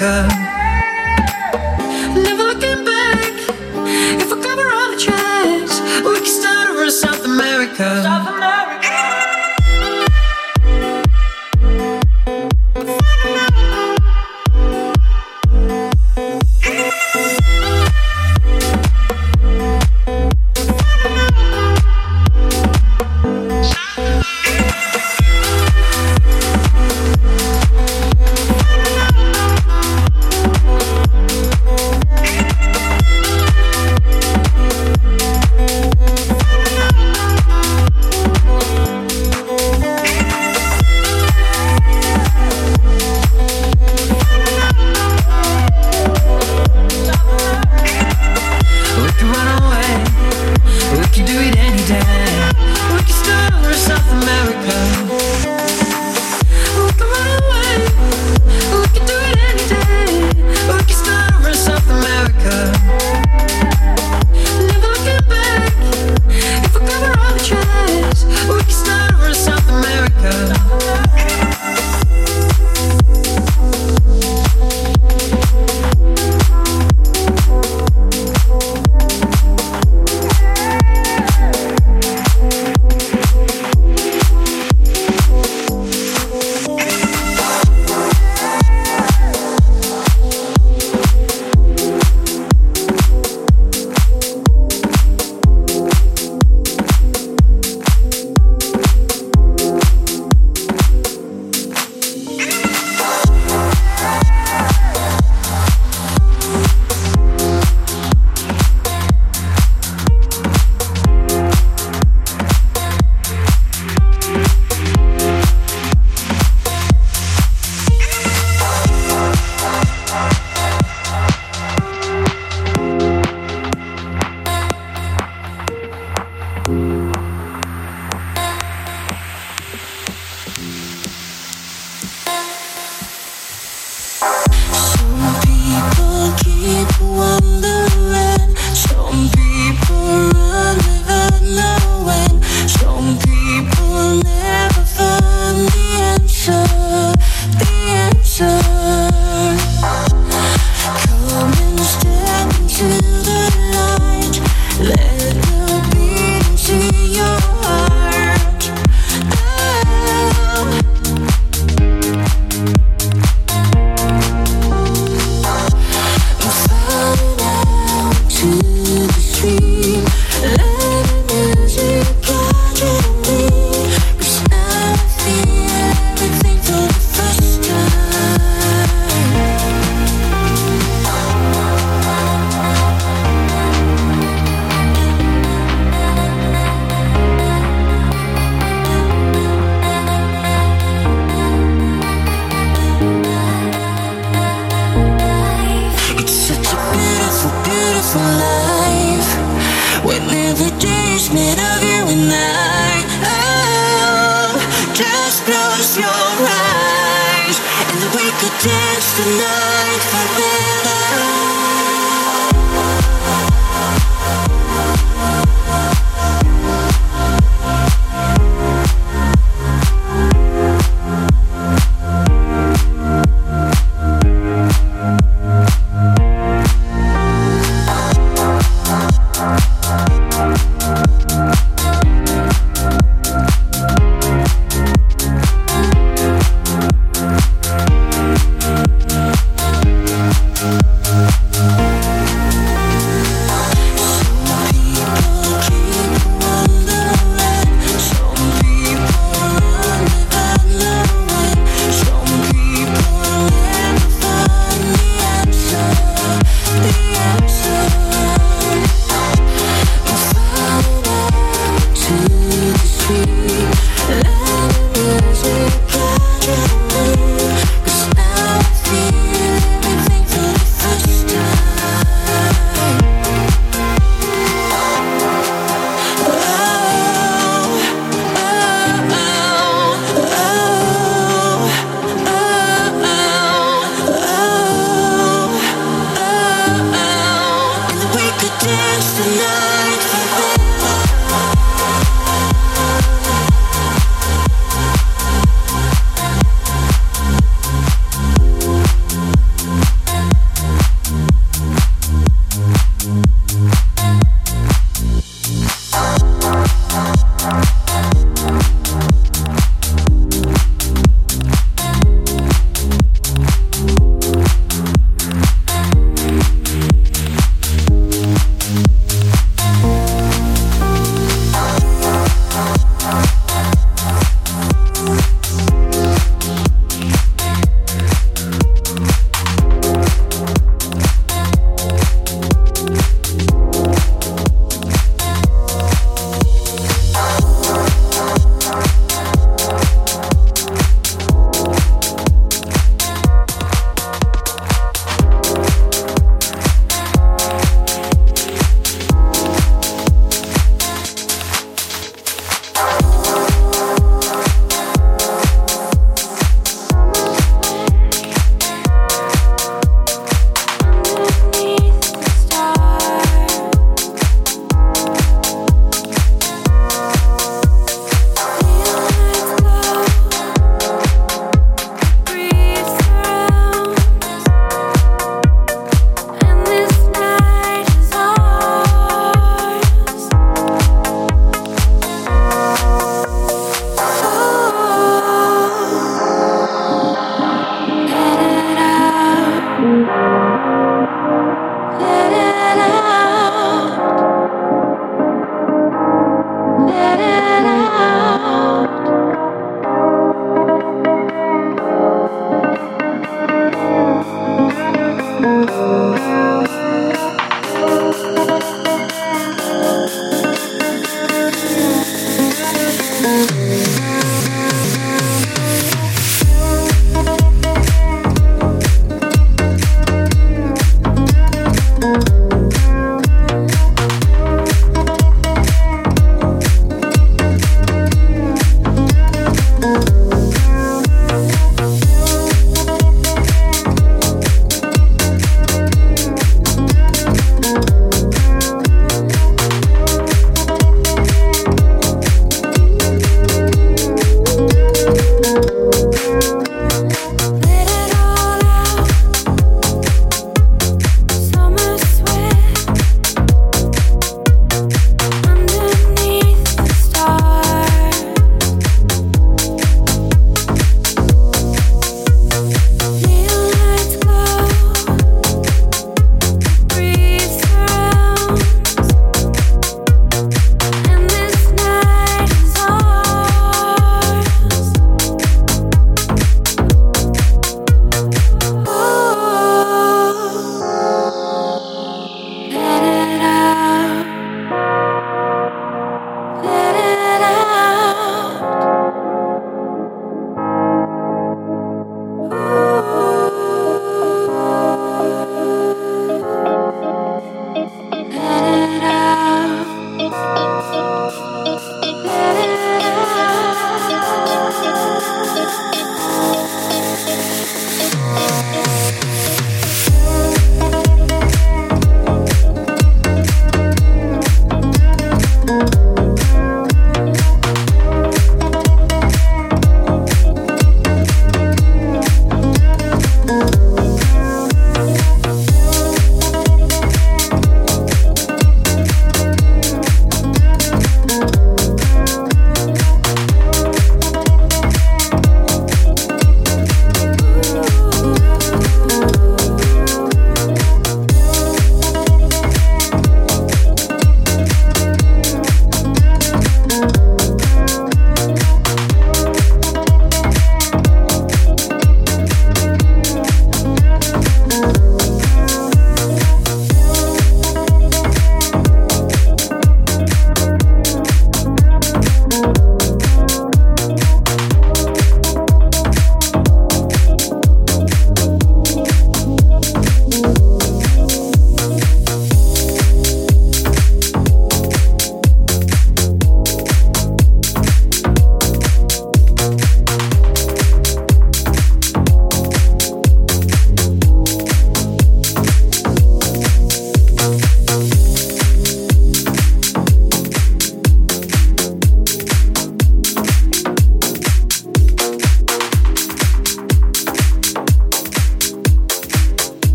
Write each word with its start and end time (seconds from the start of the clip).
America. 0.00 0.49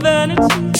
vanity. 0.00 0.73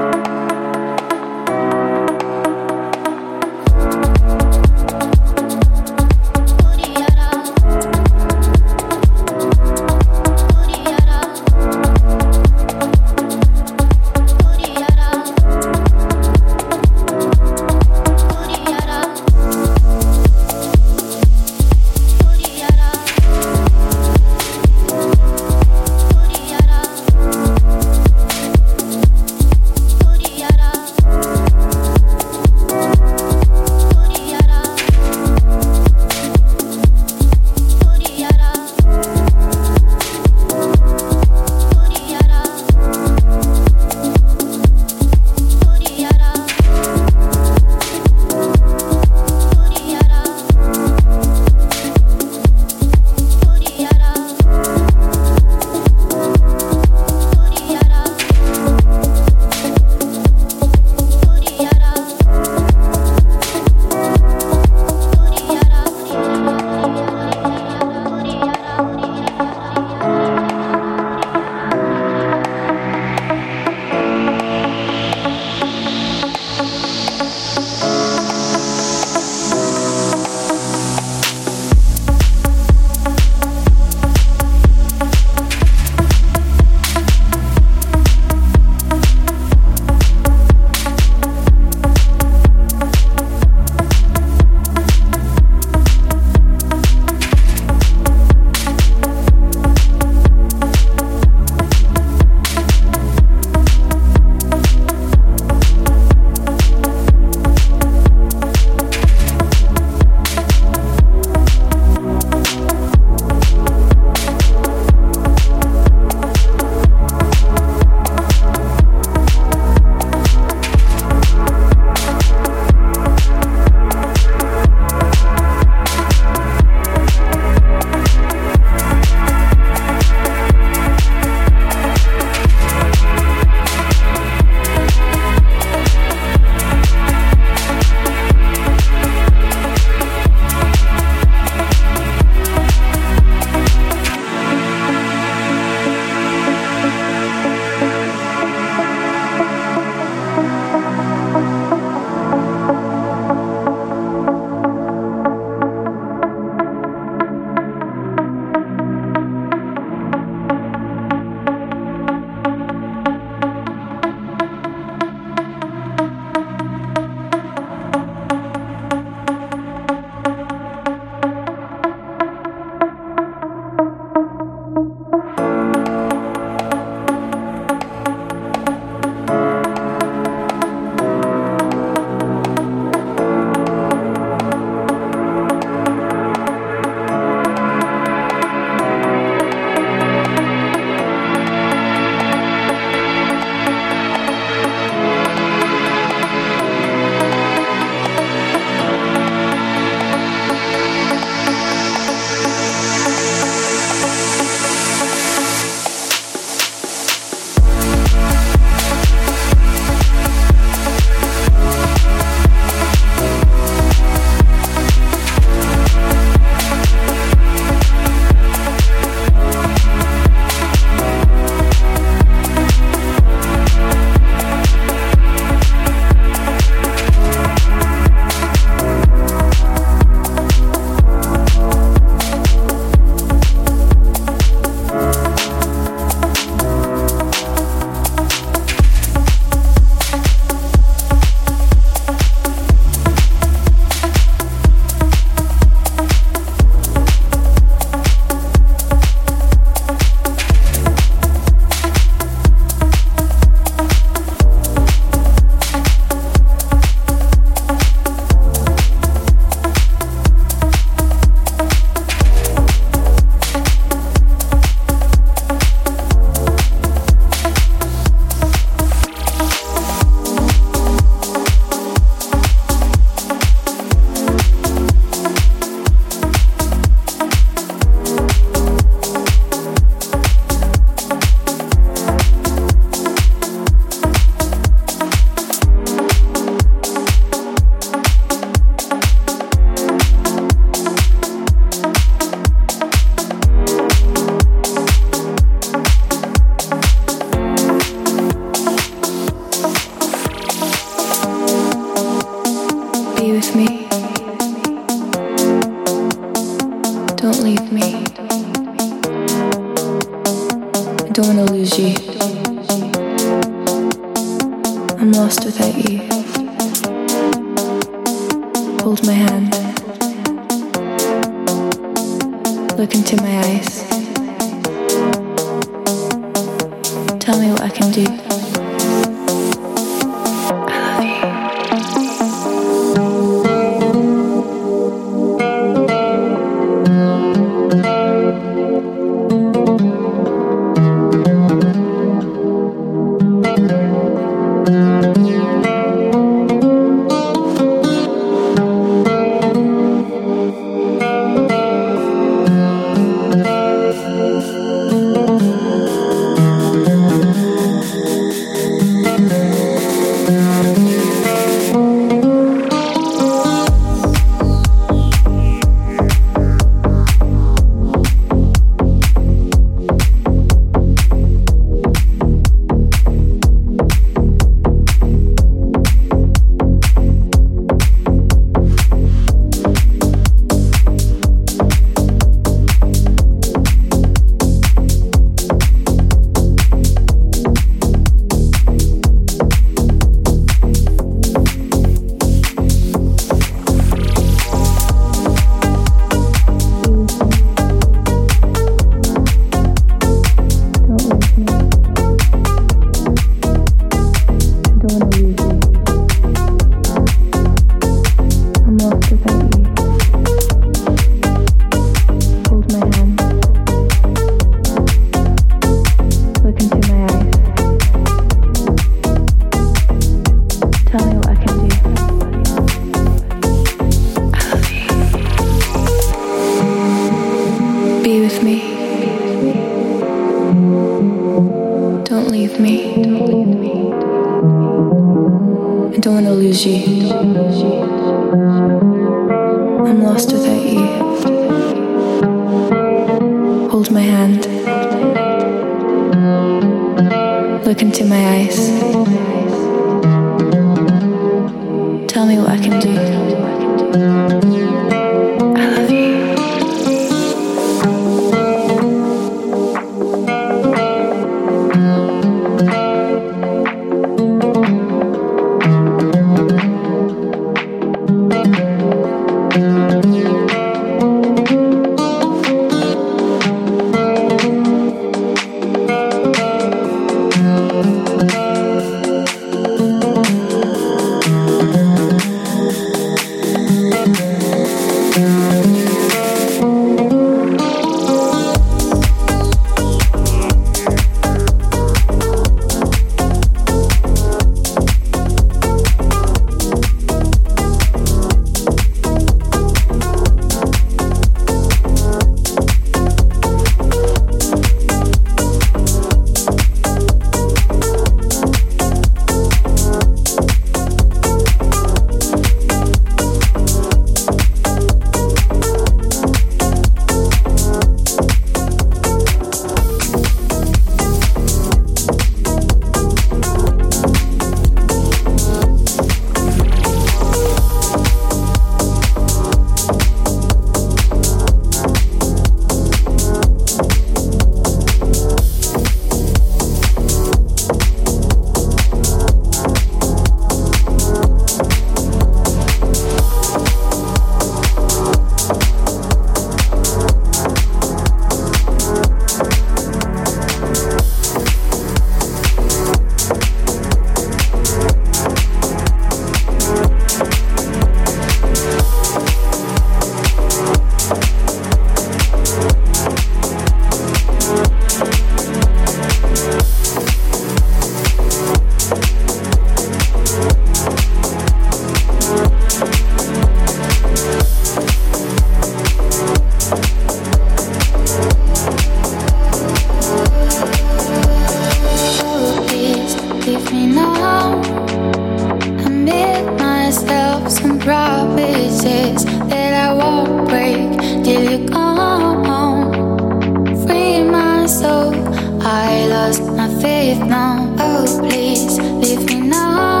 lost 596.28 596.42
my 596.52 596.68
faith 596.80 597.20
now. 597.20 597.74
Oh, 597.78 598.04
please 598.28 598.78
leave 598.78 599.24
me 599.30 599.48
now. 599.48 600.00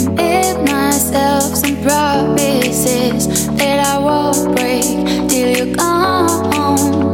I 0.00 0.10
made 0.10 0.68
myself 0.68 1.54
some 1.54 1.76
promises 1.82 3.46
that 3.56 3.78
I 3.86 3.98
won't 3.98 4.56
break 4.56 5.28
till 5.28 5.56
you're 5.56 5.76
gone. 5.76 7.13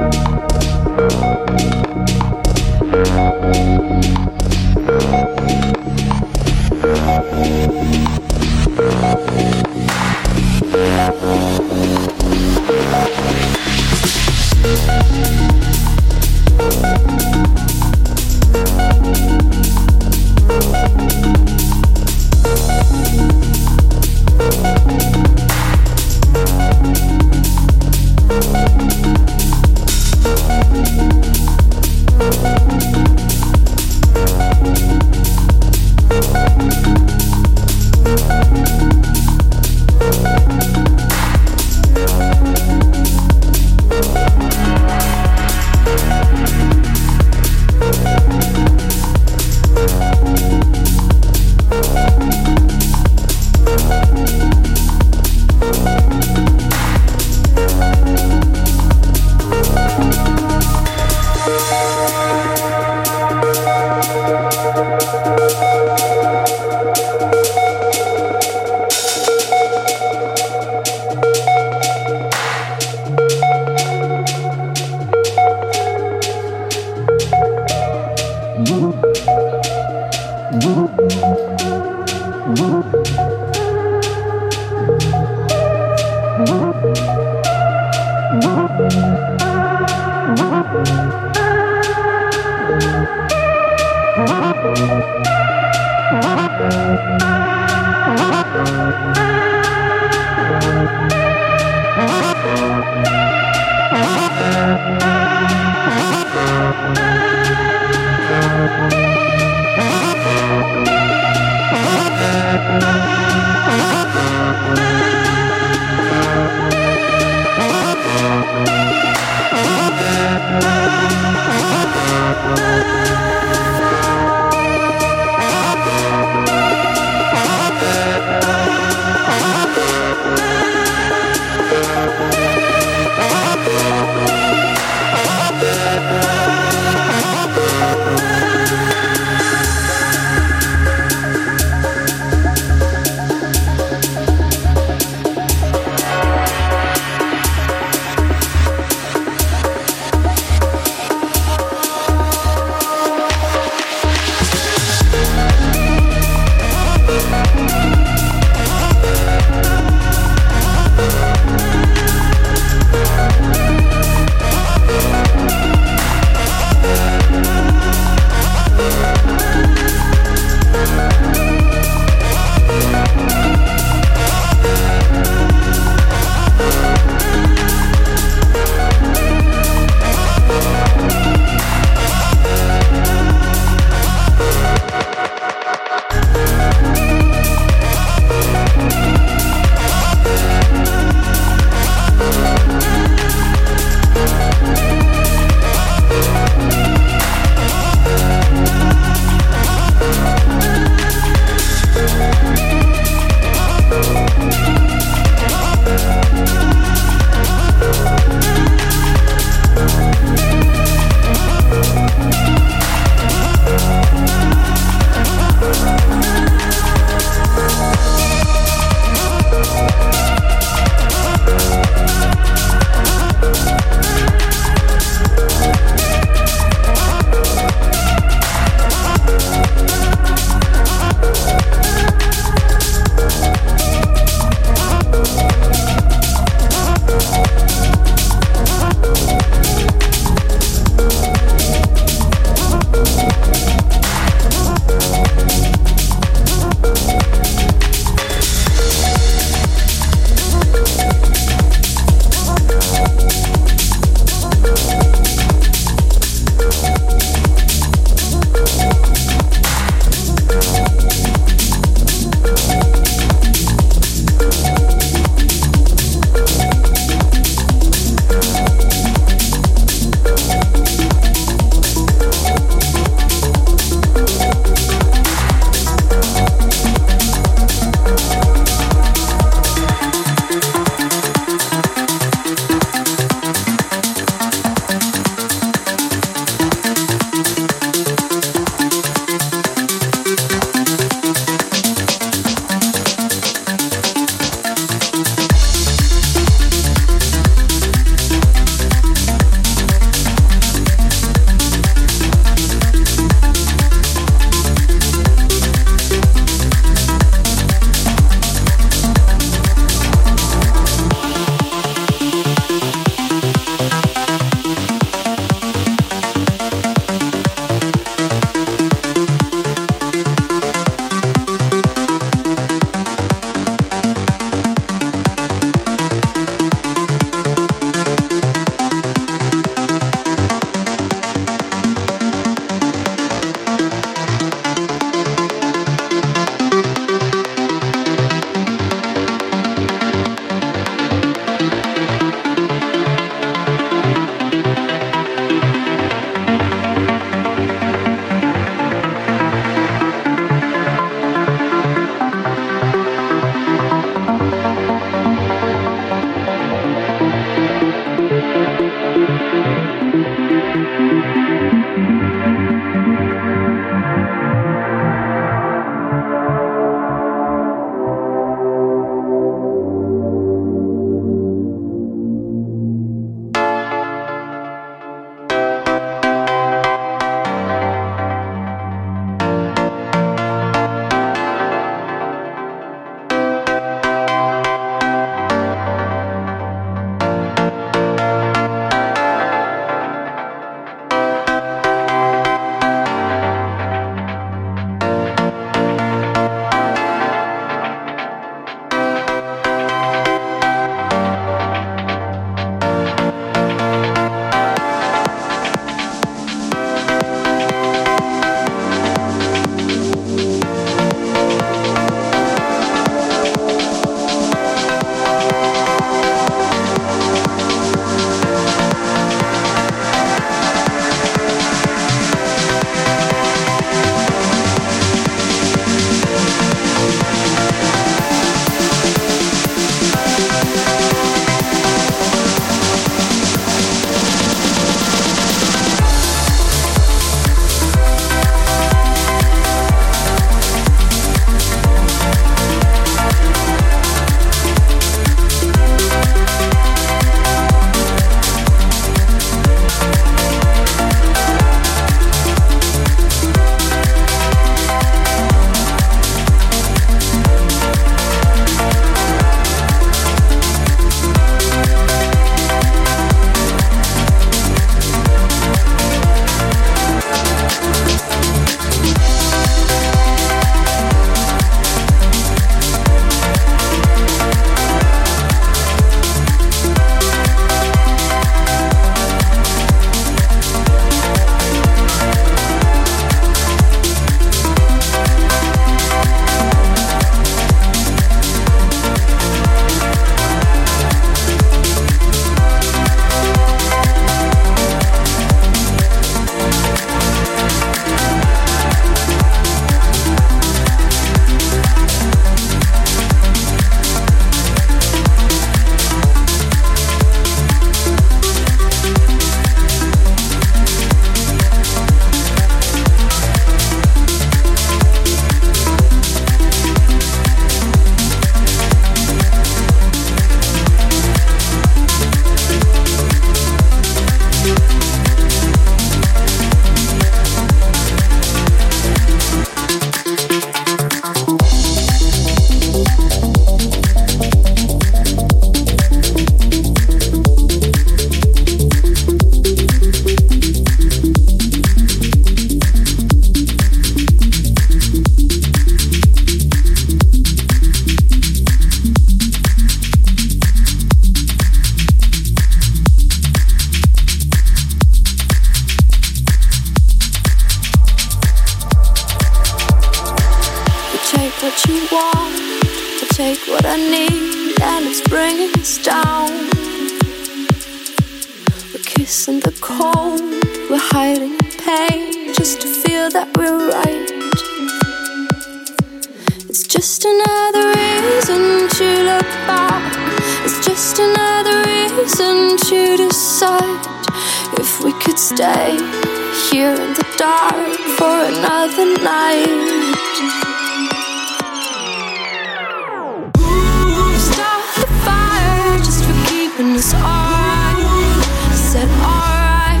Keeping 597.06 597.14
us 597.14 597.14
alright. 597.14 598.74
Said 598.74 599.08
alright, 599.20 600.00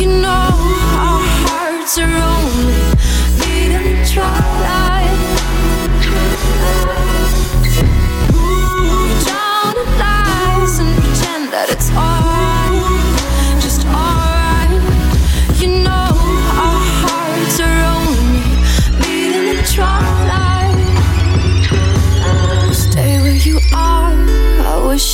you 0.00 0.06
know 0.06 0.50
our 0.98 1.20
hearts 1.46 1.98
are 1.98 2.04
only 2.04 2.39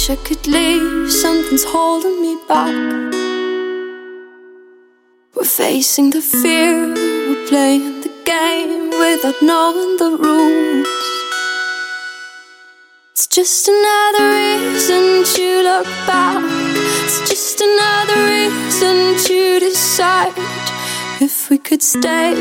wish 0.09 0.19
I 0.19 0.23
could 0.23 0.47
leave. 0.47 1.11
Something's 1.11 1.65
holding 1.65 2.21
me 2.21 2.39
back. 2.49 2.75
We're 5.35 5.45
facing 5.45 6.11
the 6.11 6.21
fear. 6.21 6.95
We're 6.95 7.47
playing 7.49 8.01
the 8.03 8.13
game 8.25 8.91
without 8.91 9.41
knowing 9.43 9.97
the 9.97 10.17
rules. 10.17 10.87
It's 13.13 13.27
just 13.27 13.69
another 13.69 14.25
reason 14.35 15.25
to 15.35 15.63
look 15.63 15.87
back. 16.07 16.45
It's 17.05 17.21
just 17.29 17.61
another 17.61 18.19
reason 18.35 19.17
to 19.27 19.61
decide 19.61 20.35
if 21.21 21.51
we 21.51 21.59
could 21.59 21.83
stay 21.83 22.35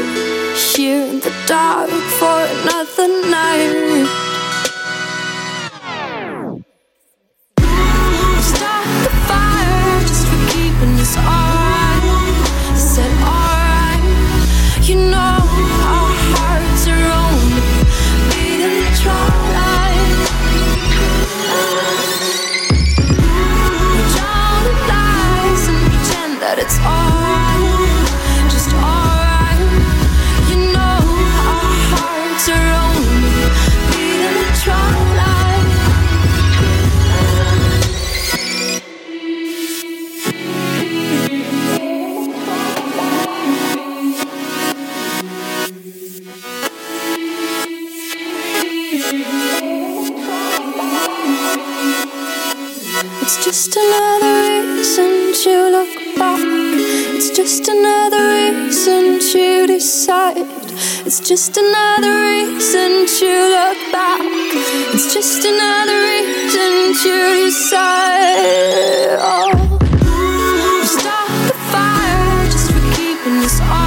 here 0.73 1.05
in 1.05 1.19
the 1.19 1.33
dark 1.47 1.89
for 1.89 2.39
another 2.61 3.07
night. 3.29 4.24
Us 11.17 11.25
alright. 11.25 11.44
Just 57.35 57.67
another 57.67 58.29
reason 58.29 59.19
to 59.19 59.67
decide. 59.67 60.37
It's 61.05 61.19
just 61.19 61.57
another 61.57 62.21
reason 62.21 63.05
to 63.05 63.29
look 63.55 63.91
back. 63.91 64.21
It's 64.93 65.13
just 65.13 65.43
another 65.43 65.99
reason 65.99 66.95
to 67.03 67.45
decide. 67.45 69.17
Oh. 69.19 69.51
Start 70.85 71.29
the 71.49 71.57
fire 71.73 72.45
just 72.45 72.71
for 72.71 72.95
keeping 72.95 73.43
us. 73.43 73.84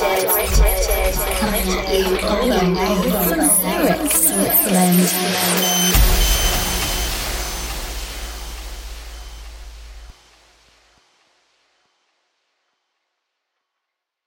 Michael 0.00 0.32
Richards 0.32 1.18
coming 1.40 1.68
at 1.68 1.88
you. 1.92 2.18
All 2.28 2.46
the 2.46 2.58
way 2.72 2.94
from 3.26 3.42
Zurich, 3.58 4.12
Switzerland. 4.12 5.67